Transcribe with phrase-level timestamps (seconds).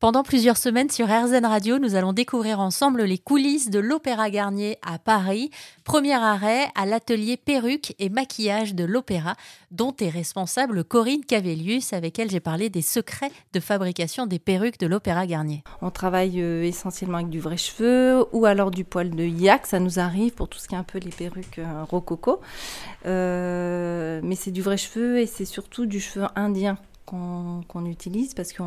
[0.00, 4.78] Pendant plusieurs semaines sur RZN Radio, nous allons découvrir ensemble les coulisses de l'Opéra Garnier
[4.80, 5.50] à Paris.
[5.82, 9.34] Premier arrêt à l'atelier perruque et maquillage de l'Opéra,
[9.72, 14.78] dont est responsable Corinne Cavelius, avec elle j'ai parlé des secrets de fabrication des perruques
[14.78, 15.64] de l'Opéra Garnier.
[15.82, 19.80] On travaille euh, essentiellement avec du vrai cheveu ou alors du poil de yak, ça
[19.80, 22.40] nous arrive pour tout ce qui est un peu les perruques euh, rococo.
[23.04, 26.78] Euh, mais c'est du vrai cheveu et c'est surtout du cheveu indien
[27.08, 28.64] qu'on utilise parce qu'il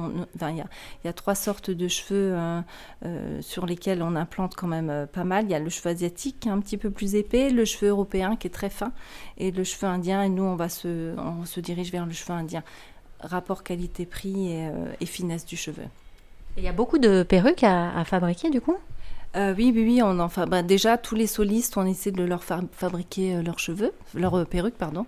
[1.04, 2.62] y, a trois sortes de cheveux euh,
[3.06, 5.46] euh, sur lesquels on implante quand même euh, pas mal.
[5.46, 7.90] Il y a le cheveu asiatique qui est un petit peu plus épais, le cheveu
[7.90, 8.92] européen qui est très fin
[9.38, 10.24] et le cheveu indien.
[10.24, 12.64] Et nous, on, va se, on se dirige vers le cheveu indien.
[13.20, 14.52] Rapport qualité-prix
[15.00, 15.84] et, finesse du cheveu.
[16.58, 18.78] Il y a beaucoup de perruques à fabriquer du coup?
[19.36, 20.02] Euh, oui, oui, oui.
[20.04, 23.94] On enfin, bah, déjà, tous les solistes, on essaie de leur fabriquer euh, leurs cheveux,
[24.14, 25.06] leurs euh, perruques, pardon.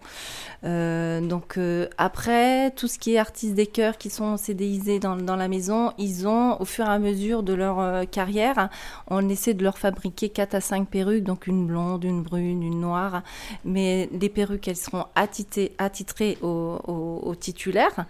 [0.63, 1.59] donc
[1.97, 5.91] après, tout ce qui est artistes des chœurs qui sont CDisés dans, dans, la maison,
[5.97, 8.69] ils ont, au fur et à mesure de leur carrière,
[9.07, 12.79] on essaie de leur fabriquer 4 à 5 perruques, donc une blonde, une brune, une
[12.79, 13.23] noire.
[13.65, 18.05] Mais les perruques, elles seront attitrées, attitrées au, titulaire.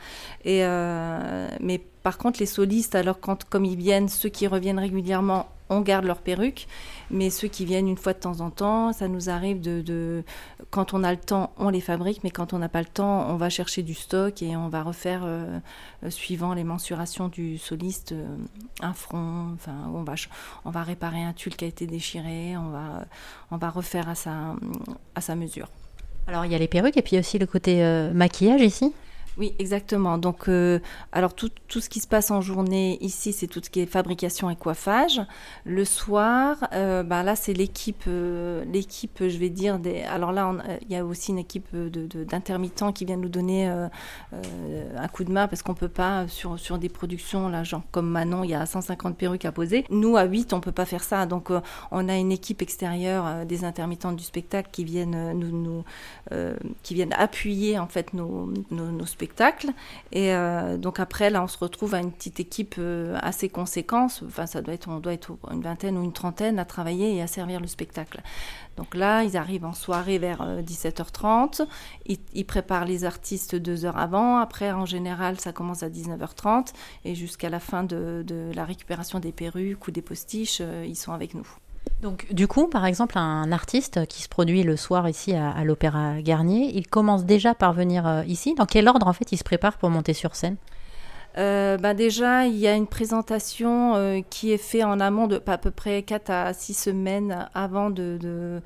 [0.46, 5.82] Mais par contre, les solistes, alors quand, comme ils viennent, ceux qui reviennent régulièrement, on
[5.82, 6.68] garde leur perruque,
[7.10, 10.24] mais ceux qui viennent une fois de temps en temps, ça nous arrive de,
[10.70, 13.30] quand on a le temps, on les fabrique, mais quand on n'a pas le temps,
[13.30, 15.60] on va chercher du stock et on va refaire, euh,
[16.04, 18.26] euh, suivant les mensurations du soliste, euh,
[18.82, 23.06] un front, enfin, on va, réparer un tulle qui a été déchiré, on va,
[23.52, 24.56] on va refaire à sa,
[25.16, 25.68] à sa mesure.
[26.28, 28.94] Alors il y a les perruques et puis aussi le côté maquillage ici
[29.38, 30.20] oui, exactement.
[30.20, 30.80] Donc, euh,
[31.12, 33.88] alors tout, tout, ce qui se passe en journée ici, c'est tout ce qui est
[33.88, 35.22] fabrication et coiffage.
[35.66, 39.80] Le soir, euh, bah là, c'est l'équipe, euh, l'équipe, je vais dire.
[40.08, 40.54] Alors là,
[40.84, 45.48] il y a aussi une équipe d'intermittents qui vient nous donner un coup de main
[45.48, 49.18] parce qu'on peut pas sur des productions là, genre comme Manon, il y a 150
[49.18, 49.86] perruques à poser.
[49.90, 51.26] Nous, à 8, on peut pas faire ça.
[51.26, 51.50] Donc,
[51.92, 55.84] on a une équipe extérieure des intermittents du spectacle qui viennent nous,
[56.92, 59.70] viennent appuyer en fait nos, nos, nos spectacles spectacle.
[60.12, 64.22] Et euh, donc après, là, on se retrouve à une petite équipe euh, assez conséquente.
[64.26, 67.22] Enfin, ça doit être, on doit être une vingtaine ou une trentaine à travailler et
[67.22, 68.22] à servir le spectacle.
[68.76, 71.62] Donc là, ils arrivent en soirée vers 17h30.
[71.62, 74.40] Euh, ils, préparent les artistes deux heures avant.
[74.40, 76.74] Après, en général, ça commence à 19h30
[77.06, 81.14] et jusqu'à la fin de, de, la récupération des perruques ou des postiches, ils sont
[81.14, 81.48] avec nous.
[82.04, 86.22] Donc, du coup, par exemple, un artiste qui se produit le soir ici à, l'Opéra
[86.22, 88.56] Garnier, il commence déjà par venir euh, ici.
[88.56, 90.58] Dans quel ordre, en fait, il se prépare pour monter sur scène?
[91.38, 95.42] Euh, bah déjà, il y a une présentation euh, qui est faite en amont de
[95.48, 98.62] à peu près 4 à 6 semaines avant de,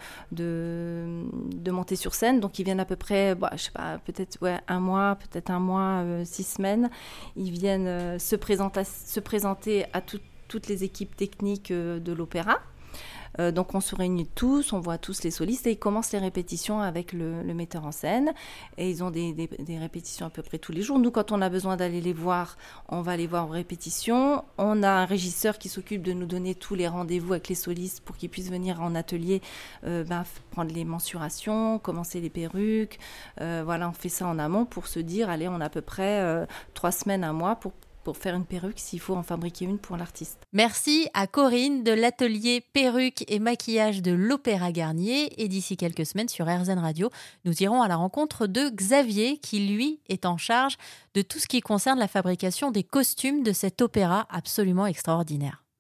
[1.69, 2.39] monter sur scène.
[2.39, 5.59] Donc, ils viennent à peu près, bah, je sais pas, peut-être un mois, peut-être un
[5.59, 6.89] mois, 6 semaines.
[7.35, 12.57] Ils viennent se, présenter, se présenter à toutes les équipes techniques de l'opéra.
[13.39, 16.19] Euh, donc on se réunit tous, on voit tous les solistes et ils commencent les
[16.19, 18.33] répétitions avec le, metteur en scène.
[18.77, 19.49] Et ils ont des,
[19.79, 20.99] répétitions à peu près tous les jours.
[20.99, 22.57] Nous, quand on a besoin d'aller les voir,
[22.89, 24.43] on va les voir en répétition.
[24.57, 28.01] On a un régisseur qui s'occupe de nous donner tous les rendez-vous avec les solistes
[28.01, 29.41] pour qu'ils puissent venir en atelier,
[29.85, 32.99] euh, ben, prendre les mensurations, commencer les perruques.
[33.41, 35.81] Euh, voilà, on fait ça en amont pour se dire, allez, on a à peu
[35.81, 37.73] près trois semaines, un mois pour
[38.07, 40.39] pour faire une perruque s'il faut en fabriquer une pour l'artiste.
[40.53, 45.43] Merci à Corinne de l'atelier perruque et maquillage de l'Opéra Garnier.
[45.43, 47.09] Et d'ici quelques semaines sur RZN Radio,
[47.43, 50.77] nous irons à la rencontre de Xavier qui, lui, est en charge
[51.15, 55.66] de tout ce qui concerne la fabrication des costumes de cet opéra absolument extraordinaire.